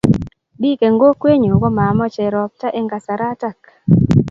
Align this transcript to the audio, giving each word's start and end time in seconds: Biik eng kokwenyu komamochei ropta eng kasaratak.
Biik 0.59 0.79
eng 0.87 0.97
kokwenyu 1.01 1.51
komamochei 1.61 2.33
ropta 2.35 2.67
eng 2.77 2.87
kasaratak. 2.93 3.59